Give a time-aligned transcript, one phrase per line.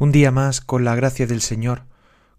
[0.00, 1.82] Un día más, con la gracia del Señor,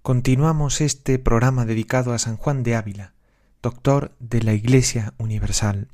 [0.01, 3.11] continuamos este programa dedicado a San Juan de Ávila,
[3.61, 5.89] doctor de la Iglesia Universal.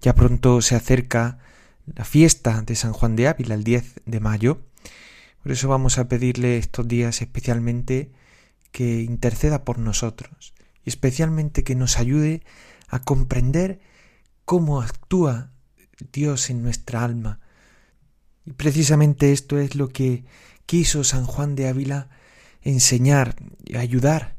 [0.00, 1.38] Ya pronto se acerca
[1.86, 4.60] la fiesta de San Juan de Ávila, el 10 de mayo.
[5.40, 8.10] Por eso vamos a pedirle estos días especialmente
[8.72, 10.52] que interceda por nosotros
[10.84, 12.42] y especialmente que nos ayude
[12.88, 13.78] a comprender
[14.44, 15.52] cómo actúa
[16.12, 17.38] Dios en nuestra alma.
[18.44, 20.24] Y precisamente esto es lo que
[20.66, 22.08] quiso San Juan de Ávila
[22.62, 24.36] enseñar y ayudar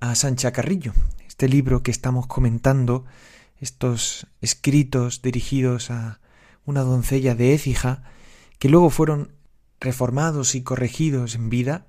[0.00, 0.92] a Sancha Carrillo.
[1.26, 3.04] Este libro que estamos comentando,
[3.60, 6.20] estos escritos dirigidos a
[6.64, 8.02] una doncella de Écija,
[8.58, 9.32] que luego fueron
[9.80, 11.86] reformados y corregidos en vida,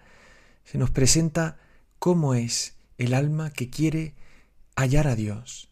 [0.64, 1.58] se nos presenta
[1.98, 4.14] cómo es el alma que quiere
[4.76, 5.70] hallar a Dios.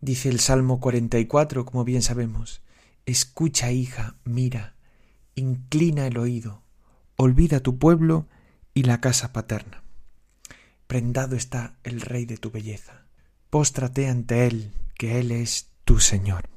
[0.00, 2.62] Dice el Salmo 44, como bien sabemos,
[3.06, 4.74] escucha hija, mira,
[5.36, 6.61] inclina el oído,
[7.22, 8.26] olvida tu pueblo
[8.74, 9.82] y la casa paterna.
[10.86, 13.06] Prendado está el Rey de tu belleza.
[13.48, 16.48] Póstrate ante Él, que Él es tu Señor.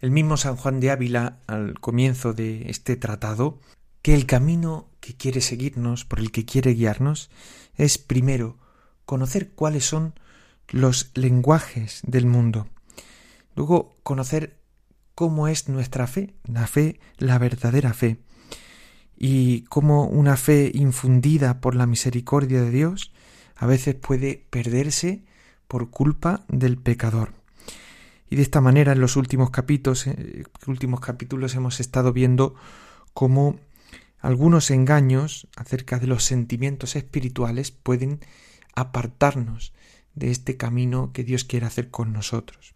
[0.00, 3.60] El mismo San Juan de Ávila, al comienzo de este tratado,
[4.02, 7.30] que el camino que quiere seguirnos, por el que quiere guiarnos,
[7.76, 8.58] es primero
[9.04, 10.14] conocer cuáles son
[10.68, 12.68] los lenguajes del mundo,
[13.54, 14.58] luego conocer
[15.14, 18.18] cómo es nuestra fe, la fe, la verdadera fe,
[19.24, 23.12] y cómo una fe infundida por la misericordia de Dios
[23.54, 25.22] a veces puede perderse
[25.68, 27.32] por culpa del pecador.
[28.28, 32.56] Y de esta manera en los últimos capítulos, eh, últimos capítulos hemos estado viendo
[33.14, 33.60] cómo
[34.18, 38.18] algunos engaños acerca de los sentimientos espirituales pueden
[38.74, 39.72] apartarnos
[40.16, 42.74] de este camino que Dios quiere hacer con nosotros.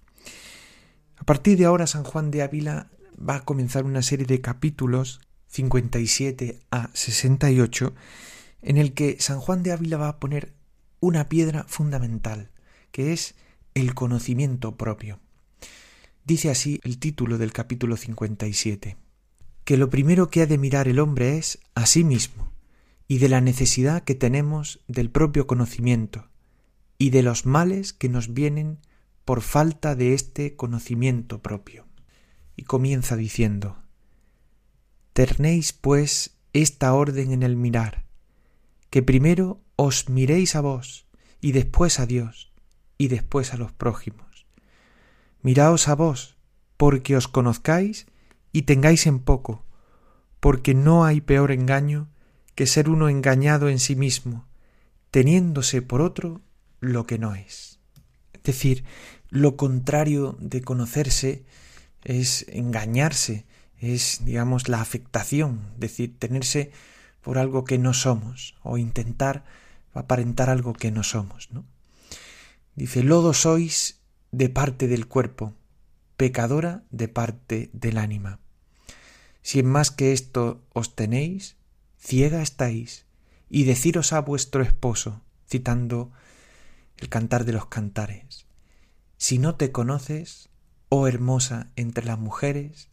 [1.16, 5.25] A partir de ahora San Juan de Ávila va a comenzar una serie de capítulos
[5.48, 7.94] 57 a 68,
[8.62, 10.54] en el que San Juan de Ávila va a poner
[11.00, 12.50] una piedra fundamental,
[12.90, 13.34] que es
[13.74, 15.20] el conocimiento propio.
[16.24, 18.96] Dice así el título del capítulo 57,
[19.64, 22.52] que lo primero que ha de mirar el hombre es a sí mismo,
[23.06, 26.28] y de la necesidad que tenemos del propio conocimiento,
[26.98, 28.78] y de los males que nos vienen
[29.24, 31.86] por falta de este conocimiento propio.
[32.56, 33.76] Y comienza diciendo,
[35.16, 38.04] Ternéis, pues, esta orden en el mirar,
[38.90, 41.06] que primero os miréis a vos,
[41.40, 42.52] y después a Dios,
[42.98, 44.44] y después a los prójimos.
[45.40, 46.36] Miraos a vos,
[46.76, 48.04] porque os conozcáis
[48.52, 49.64] y tengáis en poco,
[50.38, 52.10] porque no hay peor engaño
[52.54, 54.44] que ser uno engañado en sí mismo,
[55.10, 56.42] teniéndose por otro
[56.80, 57.80] lo que no es.
[58.34, 58.84] Es decir,
[59.30, 61.46] lo contrario de conocerse
[62.04, 63.46] es engañarse,
[63.78, 66.70] es, digamos, la afectación, es decir, tenerse
[67.20, 69.44] por algo que no somos o intentar
[69.92, 71.64] aparentar algo que no somos, ¿no?
[72.74, 74.00] Dice, lodo sois
[74.32, 75.54] de parte del cuerpo,
[76.16, 78.38] pecadora de parte del ánima.
[79.42, 81.56] Si en más que esto os tenéis,
[81.98, 83.06] ciega estáis,
[83.48, 86.12] y deciros a vuestro esposo, citando
[86.98, 88.46] el cantar de los cantares,
[89.16, 90.50] si no te conoces,
[90.88, 92.90] oh hermosa entre las mujeres,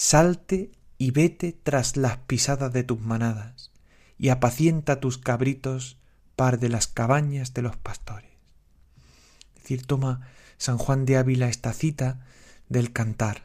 [0.00, 3.70] salte y vete tras las pisadas de tus manadas,
[4.16, 5.98] y apacienta tus cabritos
[6.36, 8.30] par de las cabañas de los pastores.
[9.56, 10.26] Es decir, toma
[10.56, 12.26] San Juan de Ávila esta cita
[12.70, 13.44] del cantar,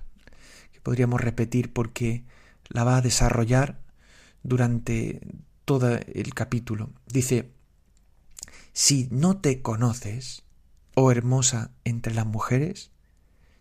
[0.71, 2.23] que podríamos repetir porque
[2.69, 3.81] la va a desarrollar
[4.41, 5.27] durante
[5.65, 6.89] todo el capítulo.
[7.05, 7.51] Dice,
[8.71, 10.43] si no te conoces,
[10.93, 12.91] oh hermosa entre las mujeres,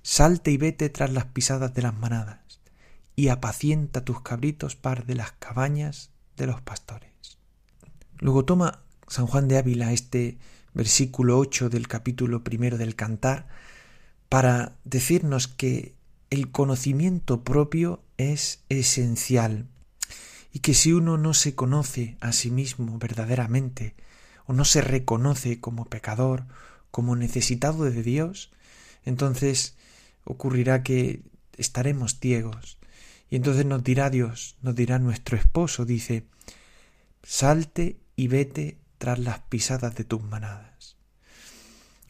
[0.03, 2.61] salte y vete tras las pisadas de las manadas,
[3.17, 7.11] y apacienta tus cabritos par de las cabañas de los pastores.
[8.19, 10.39] Luego toma San Juan de Ávila este
[10.73, 13.47] versículo 8 del capítulo primero del Cantar
[14.29, 15.95] para decirnos que
[16.31, 19.69] el conocimiento propio es esencial
[20.53, 23.95] y que si uno no se conoce a sí mismo verdaderamente
[24.47, 26.47] o no se reconoce como pecador,
[26.91, 28.51] como necesitado de Dios,
[29.05, 29.77] entonces
[30.25, 31.23] ocurrirá que
[31.57, 32.79] estaremos ciegos
[33.35, 36.29] Y entonces nos dirá Dios, nos dirá nuestro esposo, dice,
[37.25, 40.97] salte y vete tras las pisadas de tus manadas.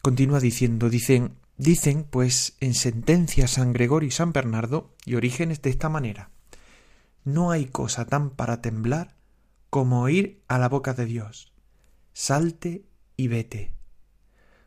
[0.02, 5.70] Continúa diciendo, dicen, dicen pues en sentencia San Gregorio y San Bernardo y Orígenes de
[5.70, 6.28] esta manera,
[7.24, 9.16] no hay cosa tan para temblar
[9.70, 11.54] como ir a la boca de Dios.
[12.12, 12.84] Salte
[13.16, 13.72] y vete.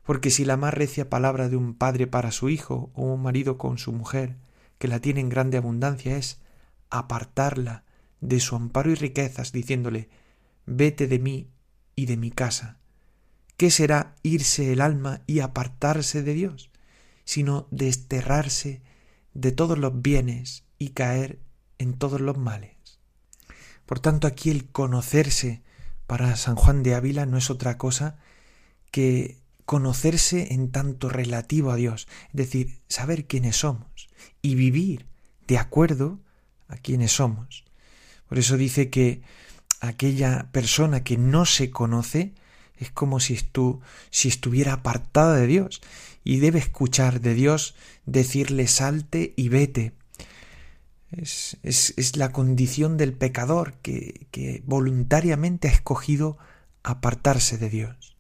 [0.01, 3.59] Porque si la más recia palabra de un padre para su hijo o un marido
[3.59, 4.37] con su mujer,
[4.79, 6.39] que la tiene en grande abundancia, es
[6.89, 7.83] apartarla
[8.21, 10.09] de su amparo y riquezas, diciéndole
[10.65, 11.49] Vete de mí
[11.95, 12.77] y de mi casa.
[13.55, 16.71] ¿Qué será irse el alma y apartarse de Dios?
[17.27, 18.81] sino desterrarse
[19.33, 21.41] de todos los bienes y caer
[21.77, 23.01] en todos los males.
[23.85, 25.61] Por tanto, aquí el conocerse
[26.07, 28.17] para San Juan de Ávila no es otra cosa
[28.91, 34.07] que conocerse en tanto relativo a Dios, es decir, saber quiénes somos
[34.41, 35.07] y vivir
[35.47, 36.21] de acuerdo
[36.67, 37.63] a quiénes somos.
[38.27, 39.21] Por eso dice que
[39.79, 42.33] aquella persona que no se conoce
[42.77, 43.39] es como si,
[44.09, 45.81] si estuviera apartada de Dios
[46.23, 47.75] y debe escuchar de Dios
[48.05, 49.93] decirle salte y vete.
[51.11, 56.37] Es, es, la condición del pecador que, que voluntariamente ha escogido
[56.83, 58.17] apartarse de Dios.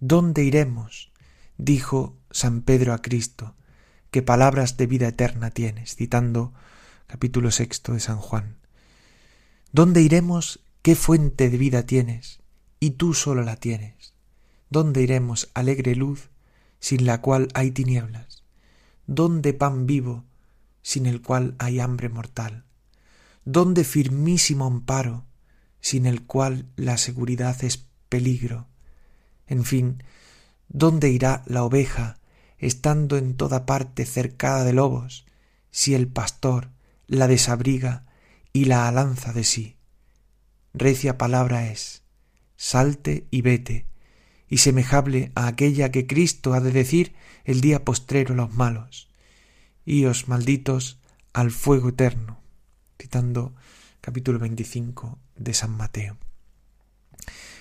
[0.00, 1.12] ¿Dónde iremos?
[1.56, 3.54] dijo San Pedro a Cristo,
[4.10, 6.52] qué palabras de vida eterna tienes, citando
[7.06, 8.56] capítulo sexto de San Juan.
[9.72, 10.60] ¿Dónde iremos?
[10.82, 12.40] ¿Qué fuente de vida tienes?
[12.84, 14.12] y tú solo la tienes.
[14.68, 16.28] ¿Dónde iremos, alegre luz,
[16.80, 18.44] sin la cual hay tinieblas?
[19.06, 20.26] ¿Dónde pan vivo,
[20.82, 22.66] sin el cual hay hambre mortal?
[23.46, 25.24] ¿Dónde firmísimo amparo,
[25.80, 28.68] sin el cual la seguridad es peligro?
[29.46, 30.02] En fin,
[30.68, 32.18] ¿dónde irá la oveja,
[32.58, 35.24] estando en toda parte cercada de lobos,
[35.70, 36.68] si el pastor
[37.06, 38.06] la desabriga
[38.52, 39.76] y la alanza de sí?
[40.72, 42.02] Recia palabra es,
[42.56, 43.86] salte y vete,
[44.48, 47.14] y semejable a aquella que Cristo ha de decir
[47.44, 49.08] el día postrero a los malos,
[50.08, 51.00] os malditos
[51.32, 52.40] al fuego eterno,
[53.00, 53.54] citando
[54.00, 56.16] capítulo 25 de San Mateo.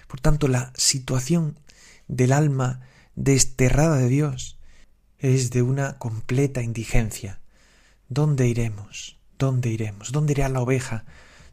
[0.08, 1.60] Por tanto, la situación
[2.08, 2.82] del alma
[3.16, 4.60] desterrada de Dios
[5.18, 7.40] es de una completa indigencia.
[8.10, 9.18] ¿Dónde iremos?
[9.44, 10.12] ¿Dónde iremos?
[10.12, 11.06] ¿Dónde irá la oveja?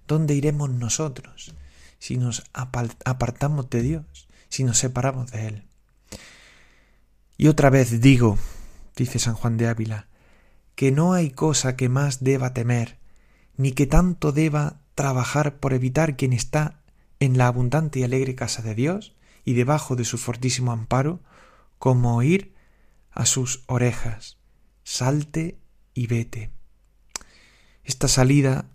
[0.07, 1.55] ¿Dónde iremos nosotros?
[2.01, 5.65] si nos apartamos de Dios, si nos separamos de Él.
[7.37, 8.39] Y otra vez digo,
[8.97, 10.09] dice San Juan de Ávila,
[10.75, 12.99] que no hay cosa que más deba temer,
[13.57, 16.81] ni que tanto deba trabajar por evitar quien está
[17.21, 19.15] en la abundante y alegre casa de Dios
[19.45, 21.21] y debajo de su fortísimo amparo,
[21.79, 22.55] como oír
[23.11, 24.39] a sus orejas,
[24.85, 25.59] salte
[25.93, 26.51] y vete.
[27.85, 28.67] Esta salida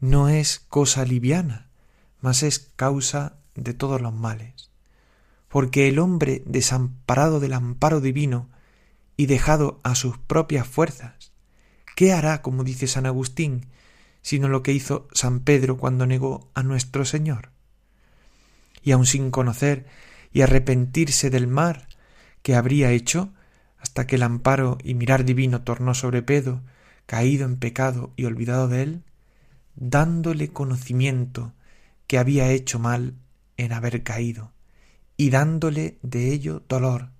[0.00, 1.68] no es cosa liviana,
[2.20, 4.70] mas es causa de todos los males.
[5.48, 8.48] Porque el hombre desamparado del amparo divino
[9.16, 11.32] y dejado a sus propias fuerzas,
[11.94, 13.66] ¿qué hará, como dice San Agustín,
[14.22, 17.50] sino lo que hizo San Pedro cuando negó a nuestro Señor?
[18.82, 19.86] Y aun sin conocer
[20.32, 21.88] y arrepentirse del mar
[22.42, 23.32] que habría hecho,
[23.78, 26.62] hasta que el amparo y mirar divino tornó sobre Pedro,
[27.06, 29.02] caído en pecado y olvidado de él,
[29.76, 31.52] dándole conocimiento
[32.06, 33.14] que había hecho mal
[33.56, 34.52] en haber caído,
[35.16, 37.10] y dándole de ello dolor,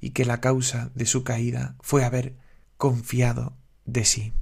[0.00, 2.36] y que la causa de su caída fue haber
[2.76, 4.32] confiado de sí.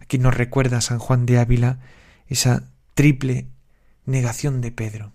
[0.00, 1.80] Aquí nos recuerda San Juan de Ávila
[2.26, 3.48] esa triple
[4.04, 5.12] negación de Pedro,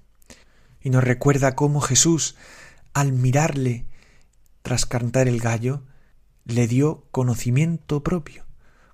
[0.82, 2.36] y nos recuerda cómo Jesús,
[2.94, 3.86] al mirarle
[4.62, 5.84] tras cantar el gallo,
[6.46, 8.46] le dio conocimiento propio,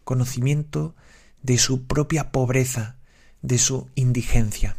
[0.09, 0.95] conocimiento
[1.43, 2.97] de su propia pobreza,
[3.43, 4.75] de su indigencia.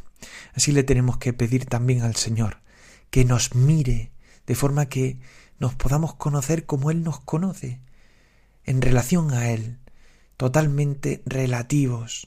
[0.54, 2.62] Así le tenemos que pedir también al Señor
[3.10, 4.10] que nos mire
[4.48, 5.20] de forma que
[5.60, 7.80] nos podamos conocer como Él nos conoce,
[8.64, 9.78] en relación a Él,
[10.36, 12.26] totalmente relativos,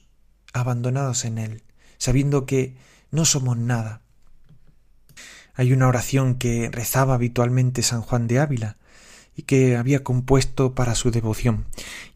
[0.54, 1.62] abandonados en Él,
[1.98, 2.74] sabiendo que
[3.10, 4.00] no somos nada.
[5.52, 8.78] Hay una oración que rezaba habitualmente San Juan de Ávila
[9.36, 11.66] y que había compuesto para su devoción,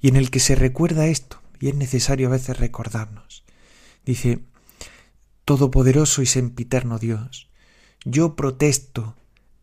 [0.00, 3.44] y en el que se recuerda esto, y es necesario a veces recordarnos.
[4.04, 4.40] Dice,
[5.44, 7.48] Todopoderoso y sempiterno Dios,
[8.04, 9.16] yo protesto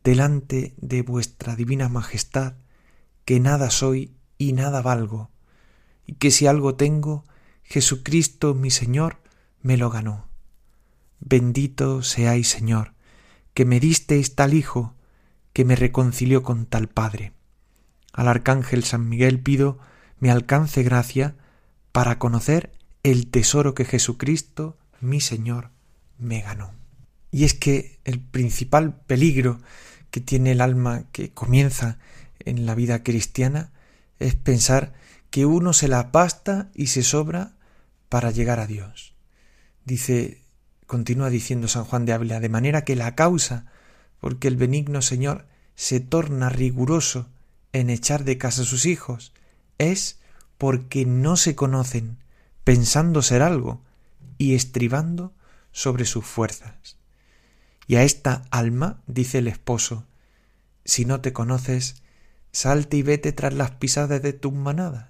[0.03, 2.53] delante de vuestra divina majestad
[3.24, 5.31] que nada soy y nada valgo,
[6.05, 7.24] y que si algo tengo,
[7.63, 9.17] Jesucristo mi Señor
[9.62, 10.27] me lo ganó.
[11.19, 12.93] Bendito seáis, Señor,
[13.53, 14.93] que me disteis tal Hijo,
[15.53, 17.33] que me reconcilió con tal Padre.
[18.15, 19.77] Al Arcángel San Miguel pido
[20.19, 21.36] me alcance gracia
[21.91, 22.72] para conocer
[23.03, 25.69] el tesoro que Jesucristo, mi Señor,
[26.17, 26.74] me ganó.
[27.29, 29.60] Y es que el principal peligro
[30.12, 31.98] que tiene el alma que comienza
[32.39, 33.74] en la vida cristiana
[34.17, 34.93] es pensar
[35.29, 37.57] que uno se la pasta y se sobra
[38.07, 39.13] para llegar a Dios.
[39.84, 40.41] Dice,
[40.88, 43.65] continúa diciendo San Juan de Ávila, de manera que la causa
[44.22, 47.27] porque el benigno Señor se torna riguroso
[47.75, 49.34] en echar de casa a sus hijos
[49.79, 50.20] es
[50.58, 52.17] porque no se conocen,
[52.63, 53.82] pensando ser algo
[54.38, 55.34] y estribando
[55.74, 56.96] sobre sus fuerzas.
[57.86, 60.05] Y a esta alma, dice el esposo,
[60.86, 62.01] si no te conoces,
[62.53, 65.10] salte y vete tras las pisadas de tus manadas.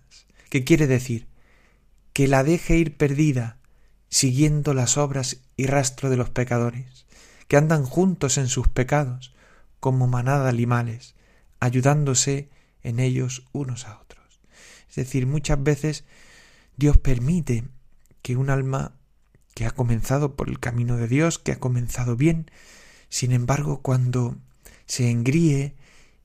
[0.49, 1.27] ¿Qué quiere decir?
[2.13, 3.59] Que la deje ir perdida,
[4.09, 7.05] siguiendo las obras y rastro de los pecadores,
[7.47, 9.35] que andan juntos en sus pecados,
[9.79, 11.13] como manada de animales,
[11.59, 12.49] ayudándose
[12.85, 14.39] en ellos unos a otros.
[14.89, 16.05] Es decir, muchas veces
[16.77, 17.65] Dios permite
[18.21, 18.93] que un alma
[19.53, 22.51] que ha comenzado por el camino de Dios, que ha comenzado bien,
[23.09, 24.37] sin embargo, cuando
[24.85, 25.75] se engríe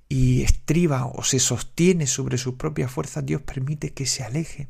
[0.08, 4.68] y estriba o se sostiene sobre su propia fuerza, Dios permite que se aleje,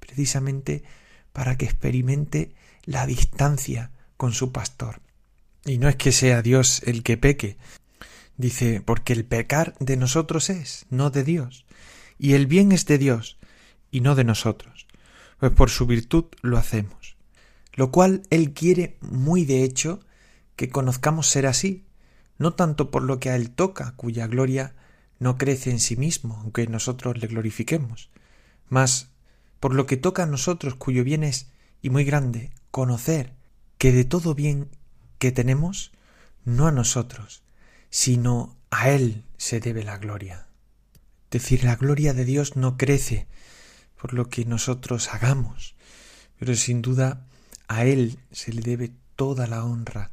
[0.00, 0.84] precisamente
[1.32, 5.00] para que experimente la distancia con su pastor.
[5.64, 7.56] Y no es que sea Dios el que peque,
[8.36, 11.66] dice, porque el pecar de nosotros es, no de Dios,
[12.18, 13.38] y el bien es de Dios,
[13.90, 14.86] y no de nosotros,
[15.38, 17.16] pues por su virtud lo hacemos.
[17.74, 20.00] Lo cual Él quiere muy de hecho
[20.56, 21.84] que conozcamos ser así,
[22.38, 24.74] no tanto por lo que a Él toca, cuya gloria
[25.18, 28.10] no crece en sí mismo, aunque nosotros le glorifiquemos,
[28.68, 29.10] mas
[29.60, 31.50] por lo que toca a nosotros, cuyo bien es,
[31.82, 33.34] y muy grande, conocer
[33.78, 34.68] que de todo bien
[35.18, 35.92] que tenemos,
[36.44, 37.42] no a nosotros,
[37.96, 40.48] sino a Él se debe la gloria.
[41.30, 43.26] Es decir, la gloria de Dios no crece
[43.98, 45.76] por lo que nosotros hagamos,
[46.38, 47.24] pero sin duda
[47.68, 50.10] a Él se le debe toda la honra.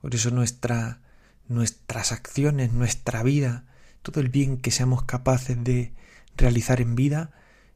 [0.00, 1.02] Por eso nuestra,
[1.48, 3.66] nuestras acciones, nuestra vida,
[4.00, 5.92] todo el bien que seamos capaces de
[6.34, 7.30] realizar en vida,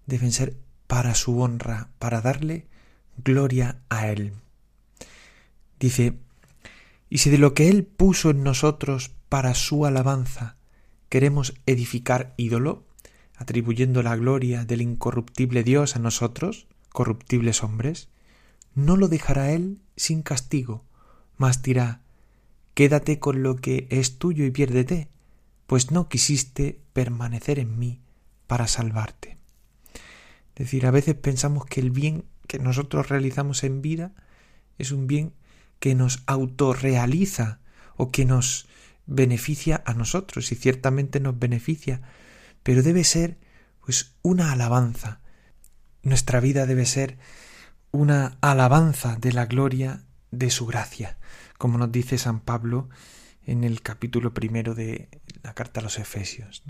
[0.07, 0.57] deben ser
[0.87, 2.69] para su honra, para darle
[3.23, 4.33] gloria a Él.
[5.79, 6.15] Dice,
[7.11, 10.57] y si de lo que Él puso en nosotros para su alabanza
[11.09, 12.85] queremos edificar ídolo,
[13.35, 18.11] atribuyendo la gloria del incorruptible Dios a nosotros, corruptibles hombres,
[18.75, 20.85] no lo dejará él sin castigo,
[21.39, 22.03] mas dirá
[22.75, 25.09] Quédate con lo que es tuyo y piérdete,
[25.67, 28.03] pues no quisiste permanecer en mí
[28.47, 29.39] para salvarte.
[29.95, 34.13] Es decir, a veces pensamos que el bien que nosotros realizamos en vida
[34.77, 35.33] es un bien
[35.81, 37.61] que nos autorrealiza
[37.97, 38.69] o que nos
[39.07, 42.03] beneficia a nosotros y ciertamente nos beneficia,
[42.63, 43.39] pero debe ser
[43.85, 45.21] pues una alabanza.
[46.03, 47.19] Nuestra vida debe ser
[47.91, 51.19] una alabanza de la gloria de su gracia,
[51.59, 52.89] como nos dice San Pablo
[53.45, 55.09] en el capítulo primero de
[55.43, 56.63] la carta a los Efesios.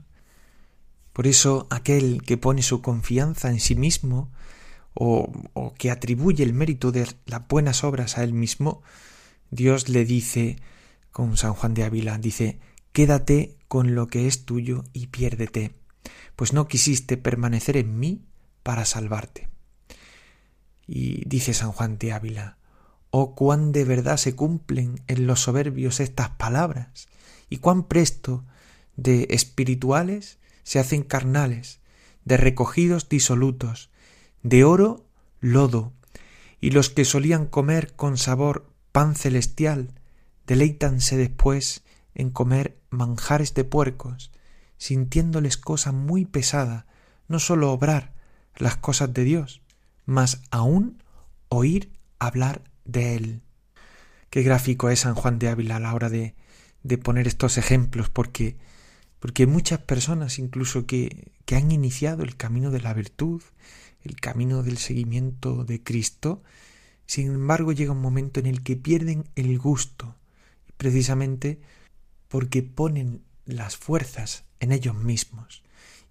[1.12, 4.32] Por eso aquel que pone su confianza en sí mismo
[4.94, 8.82] o, o que atribuye el mérito de las buenas obras a él mismo,
[9.50, 10.56] Dios le dice
[11.12, 12.59] con San Juan de Ávila, dice,
[12.92, 15.75] quédate con lo que es tuyo y piérdete,
[16.37, 18.25] pues no quisiste permanecer en mí
[18.62, 19.49] para salvarte.
[20.87, 22.59] Y dice San Juan de Ávila,
[23.11, 27.09] oh cuán de verdad se cumplen en los soberbios estas palabras,
[27.49, 28.45] y cuán presto
[28.97, 31.81] de espirituales se hacen carnales,
[32.25, 33.90] de recogidos disolutos,
[34.42, 35.07] de oro
[35.40, 35.92] lodo,
[36.61, 39.95] y los que solían comer con sabor pan celestial,
[40.46, 41.82] deleítanse después
[42.14, 44.32] en comer manjares de puercos,
[44.76, 46.87] sintiéndoles cosa muy pesada,
[47.28, 48.12] no sólo obrar
[48.56, 49.62] las cosas de Dios,
[50.04, 51.02] más aún
[51.49, 53.42] oír hablar de él.
[54.30, 56.34] Qué gráfico es San Juan de Ávila a la hora de,
[56.82, 58.56] de poner estos ejemplos, porque,
[59.20, 63.42] porque muchas personas, incluso que, que han iniciado el camino de la virtud,
[64.02, 66.42] el camino del seguimiento de Cristo,
[67.06, 70.16] sin embargo llega un momento en el que pierden el gusto,
[70.82, 71.60] precisamente
[72.26, 75.62] porque ponen las fuerzas en ellos mismos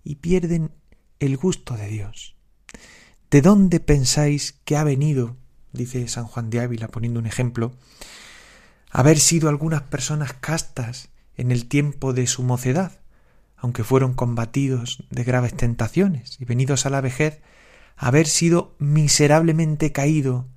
[0.02, 0.72] y pierden
[1.20, 2.38] el gusto de Dios.
[3.30, 5.36] ¿De dónde pensáis que ha venido,
[5.74, 7.74] dice San Juan de Ávila poniendo un ejemplo,
[8.90, 13.02] haber sido algunas personas castas en el tiempo de su mocedad,
[13.58, 17.42] aunque fueron combatidos de graves tentaciones y venidos a la vejez,
[17.98, 20.48] haber sido miserablemente caído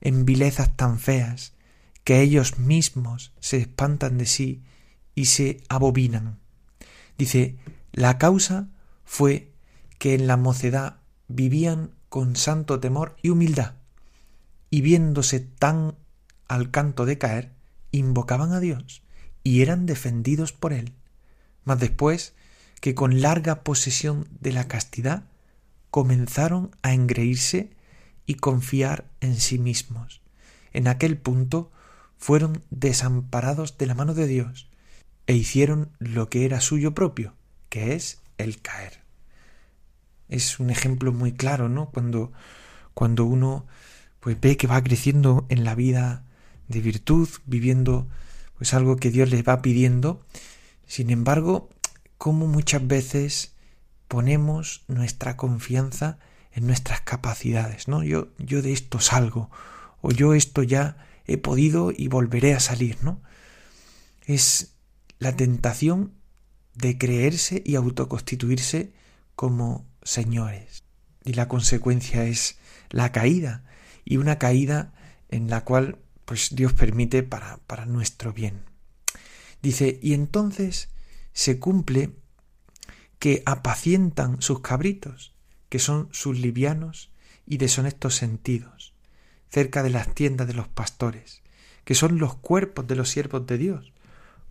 [0.00, 1.54] en vilezas tan feas
[2.04, 4.62] que ellos mismos se espantan de sí
[5.14, 6.38] y se abobinan.
[7.18, 7.56] Dice,
[7.92, 8.68] la causa
[9.04, 9.52] fue
[9.98, 13.74] que en la mocedad vivían con santo temor y humildad,
[14.70, 15.96] y viéndose tan
[16.46, 17.52] al canto de caer,
[17.90, 19.02] invocaban a Dios
[19.42, 20.92] y eran defendidos por él.
[21.64, 22.34] Mas después,
[22.80, 25.24] que con larga posesión de la castidad,
[25.90, 27.70] comenzaron a engreírse
[28.26, 30.22] y confiar en sí mismos.
[30.72, 31.70] En aquel punto
[32.18, 34.68] fueron desamparados de la mano de Dios
[35.26, 37.34] e hicieron lo que era suyo propio,
[37.68, 39.00] que es el caer.
[40.28, 41.90] Es un ejemplo muy claro, ¿no?
[41.90, 42.32] Cuando,
[42.94, 43.66] cuando uno
[44.20, 46.24] pues ve que va creciendo en la vida
[46.68, 48.08] de virtud, viviendo
[48.56, 50.24] pues algo que Dios les va pidiendo.
[50.86, 51.68] Sin embargo,
[52.16, 53.54] como muchas veces
[54.08, 56.18] ponemos nuestra confianza
[56.52, 58.02] en nuestras capacidades, ¿no?
[58.02, 59.50] Yo, yo de esto salgo,
[60.00, 63.22] o yo esto ya he podido y volveré a salir, ¿no?
[64.26, 64.74] Es
[65.18, 66.14] la tentación
[66.74, 68.92] de creerse y autoconstituirse
[69.36, 70.84] como señores.
[71.24, 72.58] Y la consecuencia es
[72.90, 73.64] la caída,
[74.04, 74.92] y una caída
[75.30, 78.62] en la cual pues Dios permite para, para nuestro bien.
[79.62, 80.90] Dice, y entonces
[81.32, 82.10] se cumple
[83.18, 85.34] que apacientan sus cabritos,
[85.68, 87.10] que son sus livianos
[87.46, 88.73] y deshonestos sentidos,
[89.54, 91.40] cerca de las tiendas de los pastores,
[91.84, 93.92] que son los cuerpos de los siervos de Dios,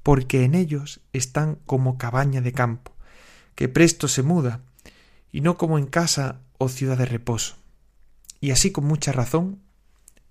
[0.01, 2.93] porque en ellos están como cabaña de campo,
[3.53, 4.61] que presto se muda,
[5.29, 7.57] y no como en casa o ciudad de reposo.
[8.39, 9.59] Y así con mucha razón,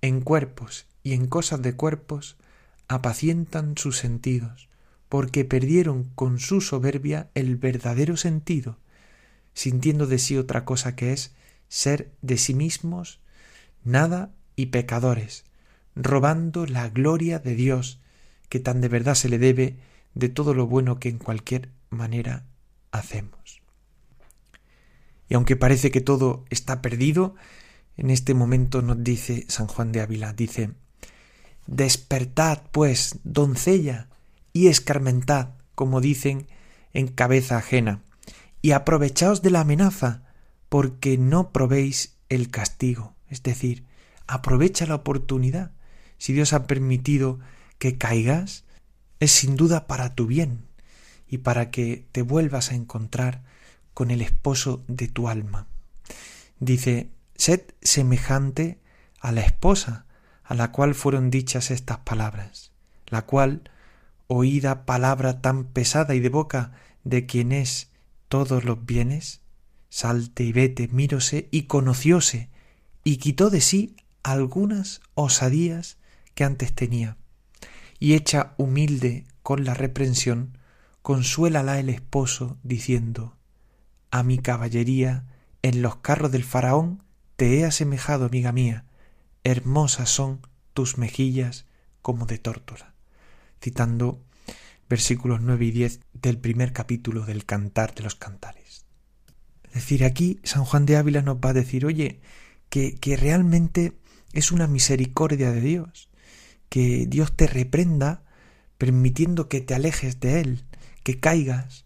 [0.00, 2.36] en cuerpos y en cosas de cuerpos
[2.88, 4.70] apacientan sus sentidos,
[5.10, 8.78] porque perdieron con su soberbia el verdadero sentido,
[9.52, 11.34] sintiendo de sí otra cosa que es
[11.68, 13.20] ser de sí mismos
[13.84, 15.44] nada y pecadores,
[15.94, 18.00] robando la gloria de Dios,
[18.48, 19.76] que tan de verdad se le debe
[20.14, 22.44] de todo lo bueno que en cualquier manera
[22.90, 23.62] hacemos.
[25.28, 27.34] Y aunque parece que todo está perdido,
[27.96, 30.70] en este momento nos dice San Juan de Ávila, dice,
[31.66, 34.08] Despertad, pues, doncella,
[34.52, 36.46] y escarmentad, como dicen
[36.92, 38.02] en cabeza ajena,
[38.60, 40.22] y aprovechaos de la amenaza,
[40.68, 43.14] porque no probéis el castigo.
[43.28, 43.84] Es decir,
[44.26, 45.72] aprovecha la oportunidad.
[46.18, 47.40] Si Dios ha permitido
[47.78, 48.64] que caigas,
[49.20, 50.66] es sin duda para tu bien
[51.28, 53.42] y para que te vuelvas a encontrar
[53.94, 55.66] con el esposo de tu alma.
[56.60, 58.78] Dice, sed semejante
[59.20, 60.06] a la esposa,
[60.44, 62.72] a la cual fueron dichas estas palabras,
[63.06, 63.70] la cual,
[64.26, 66.72] oída palabra tan pesada y de boca
[67.04, 67.90] de quien es
[68.28, 69.40] todos los bienes,
[69.88, 72.48] salte y vete, mírose y conocióse,
[73.04, 75.98] y quitó de sí algunas osadías
[76.34, 77.16] que antes tenía,
[77.98, 80.58] y hecha humilde con la reprensión,
[81.02, 83.36] consuélala el esposo, diciendo
[84.10, 85.26] A mi caballería
[85.62, 87.02] en los carros del faraón
[87.36, 88.84] te he asemejado, amiga mía,
[89.44, 90.40] hermosas son
[90.74, 91.66] tus mejillas
[92.02, 92.94] como de tórtola,
[93.60, 94.24] citando
[94.88, 98.84] versículos 9 y 10 del primer capítulo del Cantar de los Cantares.
[99.64, 102.20] Es decir, aquí San Juan de Ávila nos va a decir, oye,
[102.68, 103.92] que, que realmente
[104.32, 106.08] es una misericordia de Dios,
[106.68, 108.24] que Dios te reprenda
[108.78, 110.64] permitiendo que te alejes de Él,
[111.02, 111.84] que caigas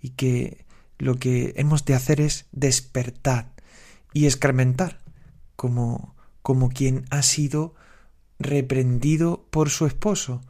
[0.00, 0.64] y que
[0.98, 3.52] lo que hemos de hacer es despertar
[4.12, 5.00] y escarmentar
[5.56, 7.74] como como quien ha sido
[8.38, 10.42] reprendido por su esposo.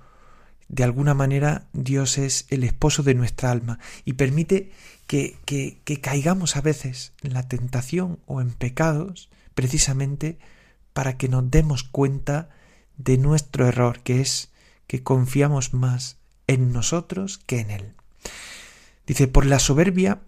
[0.69, 4.73] De alguna manera Dios es el esposo de nuestra alma y permite
[5.07, 10.39] que, que, que caigamos a veces en la tentación o en pecados precisamente
[10.93, 12.51] para que nos demos cuenta
[12.97, 14.51] de nuestro error, que es
[14.87, 17.95] que confiamos más en nosotros que en Él.
[19.07, 20.21] Dice, por la soberbia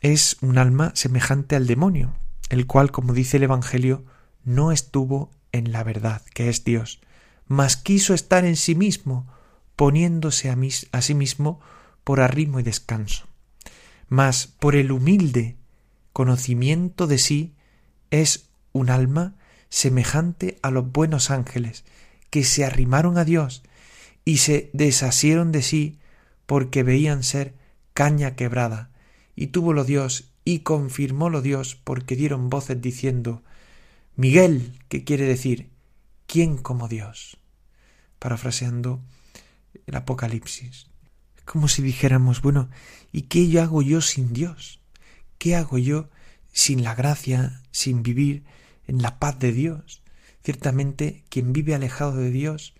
[0.00, 2.14] es un alma semejante al demonio,
[2.50, 4.04] el cual, como dice el Evangelio,
[4.44, 7.00] no estuvo en la verdad, que es Dios,
[7.46, 9.26] mas quiso estar en sí mismo,
[9.76, 10.56] poniéndose a,
[10.92, 11.60] a sí mismo
[12.04, 13.26] por arrimo y descanso.
[14.08, 15.56] Mas por el humilde
[16.12, 17.54] conocimiento de sí
[18.10, 19.34] es un alma
[19.74, 21.82] semejante a los buenos ángeles,
[22.30, 23.64] que se arrimaron a Dios
[24.24, 25.98] y se desasieron de sí
[26.46, 27.56] porque veían ser
[27.92, 28.92] caña quebrada,
[29.34, 33.42] y túvolo Dios y confirmólo Dios porque dieron voces diciendo
[34.14, 35.70] Miguel, que quiere decir
[36.28, 37.38] ¿quién como Dios?
[38.20, 39.02] Parafraseando
[39.86, 40.86] el Apocalipsis.
[41.44, 42.70] Como si dijéramos, bueno,
[43.10, 44.80] ¿y qué hago yo sin Dios?
[45.38, 46.10] ¿Qué hago yo
[46.52, 48.44] sin la gracia, sin vivir
[48.86, 50.02] en la paz de Dios?
[50.42, 52.74] Ciertamente, quien vive alejado de Dios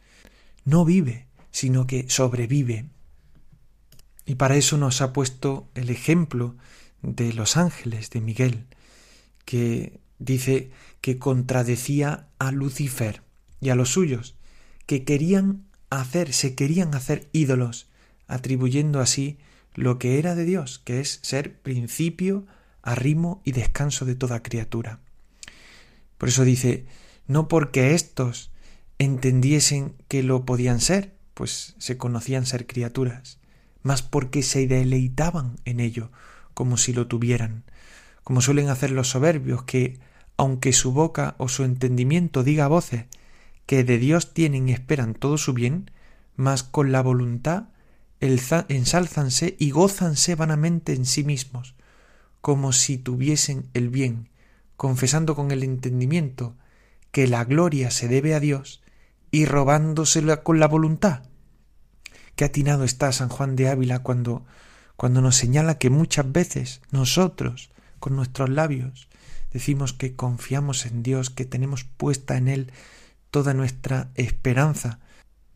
[0.64, 2.86] no vive, sino que sobrevive.
[4.26, 6.56] Y para eso nos ha puesto el ejemplo
[7.02, 8.66] de los ángeles de Miguel,
[9.44, 13.22] que dice que contradecía a Lucifer
[13.60, 14.36] y a los suyos,
[14.86, 17.88] que querían hacer, se querían hacer ídolos,
[18.26, 19.38] atribuyendo así
[19.74, 22.46] lo que era de Dios, que es ser principio,
[22.82, 25.00] arrimo y descanso de toda criatura.
[26.18, 26.86] Por eso dice,
[27.26, 28.50] no porque éstos
[28.98, 33.38] entendiesen que lo podían ser, pues se conocían ser criaturas,
[33.82, 36.10] mas porque se deleitaban en ello,
[36.54, 37.64] como si lo tuvieran,
[38.22, 39.98] como suelen hacer los soberbios, que,
[40.36, 43.06] aunque su boca o su entendimiento diga voces
[43.66, 45.90] que de Dios tienen y esperan todo su bien,
[46.36, 47.68] mas con la voluntad
[48.20, 51.74] ensálzanse y gózanse vanamente en sí mismos,
[52.40, 54.28] como si tuviesen el bien,
[54.76, 56.56] confesando con el entendimiento
[57.10, 58.82] que la gloria se debe a Dios
[59.30, 61.22] y robándosela con la voluntad.
[62.36, 64.44] Qué atinado está San Juan de Ávila cuando,
[64.96, 69.08] cuando nos señala que muchas veces nosotros, con nuestros labios,
[69.52, 72.72] decimos que confiamos en Dios, que tenemos puesta en Él
[73.30, 75.00] toda nuestra esperanza,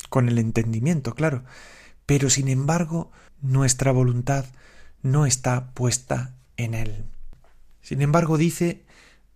[0.09, 1.45] con el entendimiento, claro,
[2.07, 3.11] pero sin embargo
[3.43, 4.47] nuestra voluntad
[5.03, 7.05] no está puesta en Él.
[7.83, 8.85] Sin embargo, dice,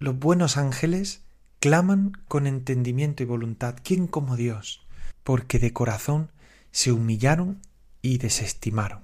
[0.02, 1.22] los buenos ángeles
[1.60, 3.76] claman con entendimiento y voluntad.
[3.84, 4.84] ¿Quién como Dios?
[5.22, 6.32] Porque de corazón
[6.72, 7.60] se humillaron
[8.02, 9.00] y desestimaron.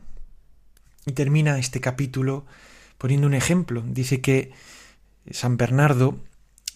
[1.06, 2.46] Y termina este capítulo
[2.98, 3.84] poniendo un ejemplo.
[3.86, 4.50] Dice que
[5.30, 6.18] San Bernardo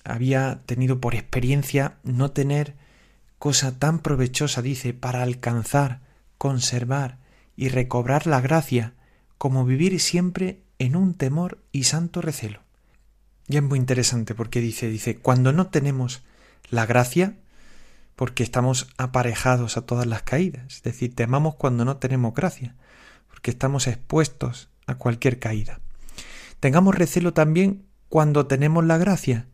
[0.04, 2.76] había tenido por experiencia no tener
[3.40, 6.00] cosa tan provechosa, dice, para alcanzar
[6.38, 7.18] conservar
[7.56, 8.94] y recobrar la gracia,
[9.36, 12.60] como vivir siempre en un temor y santo recelo.
[13.48, 16.22] Y es muy interesante porque dice, dice, cuando no tenemos
[16.70, 17.36] la gracia,
[18.16, 22.76] porque estamos aparejados a todas las caídas, es decir, temamos cuando no tenemos gracia,
[23.28, 25.80] porque estamos expuestos a cualquier caída.
[26.60, 29.46] Tengamos recelo también cuando tenemos la gracia,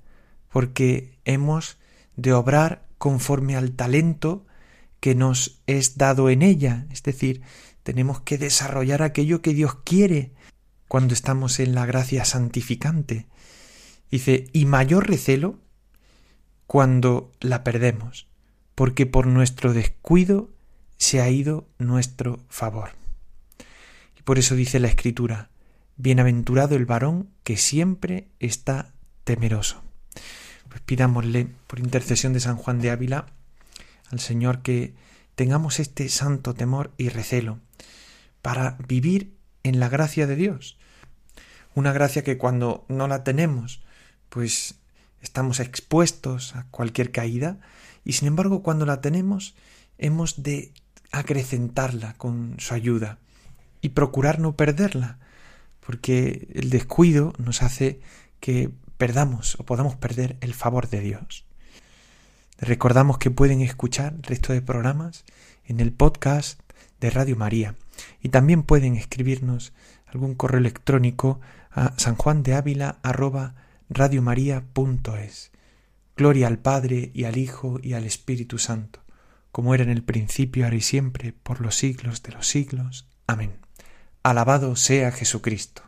[0.51, 1.79] porque hemos
[2.17, 4.45] de obrar conforme al talento
[5.01, 7.43] que nos es dado en ella, es decir,
[7.83, 10.33] tenemos que desarrollar aquello que Dios quiere
[10.89, 13.27] cuando estamos en la gracia santificante.
[14.11, 15.59] Dice, y mayor recelo
[16.67, 18.27] cuando la perdemos,
[18.75, 20.51] porque por nuestro descuido
[20.97, 22.91] se ha ido nuestro favor.
[24.19, 25.51] Y por eso dice la Escritura,
[25.97, 28.93] Bienaventurado el varón que siempre está
[29.25, 29.83] temeroso.
[30.69, 33.27] Pues pidámosle, por intercesión de San Juan de Ávila,
[34.13, 34.95] al Señor que
[35.35, 37.59] tengamos este santo temor y recelo
[38.43, 40.79] para vivir en la gracia de Dios.
[41.75, 43.83] Una gracia que cuando no la tenemos,
[44.29, 44.77] pues
[45.23, 47.59] estamos expuestos a cualquier caída
[48.05, 49.55] y sin embargo cuando la tenemos
[49.99, 50.73] hemos de
[51.13, 53.19] acrecentarla con su ayuda
[53.81, 55.19] y procurar no perderla,
[55.81, 58.01] porque el descuido nos hace
[58.41, 61.45] que perdamos o podamos perder el favor de Dios.
[62.59, 65.25] Recordamos que pueden escuchar el resto de programas
[65.65, 66.61] en el podcast
[67.01, 67.77] de Radio María
[68.21, 69.73] y también pueden escribirnos
[70.07, 71.95] algún correo electrónico a
[73.95, 75.53] sanjuandeavila@radiomaria.es.
[76.17, 79.01] Gloria al Padre y al Hijo y al Espíritu Santo,
[79.53, 83.09] como era en el principio, ahora y siempre, por los siglos de los siglos.
[83.27, 83.59] Amén.
[84.23, 85.88] Alabado sea Jesucristo.